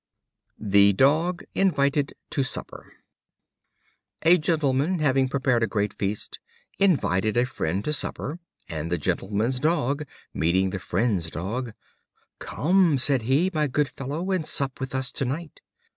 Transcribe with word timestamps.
The 0.57 0.93
Dog 0.93 1.43
Invited 1.53 2.15
to 2.31 2.41
Supper. 2.43 2.91
A 4.23 4.39
Gentleman, 4.39 4.97
having 4.97 5.29
prepared 5.29 5.61
a 5.61 5.67
great 5.67 5.93
feast, 5.93 6.39
invited 6.79 7.37
a 7.37 7.45
Friend 7.45 7.85
to 7.85 7.93
supper; 7.93 8.39
and 8.67 8.91
the 8.91 8.97
Gentleman's 8.97 9.59
Dog, 9.59 10.05
meeting 10.33 10.71
the 10.71 10.79
Friend's 10.79 11.29
Dog, 11.29 11.75
"Come," 12.39 12.97
said 12.97 13.21
he, 13.29 13.51
"my 13.53 13.67
good 13.67 13.89
fellow, 13.89 14.31
and 14.31 14.43
sup 14.47 14.79
with 14.79 14.95
us 14.95 15.11
to 15.11 15.23
night." 15.25 15.61